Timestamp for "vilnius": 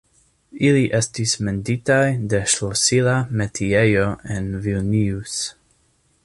4.65-5.39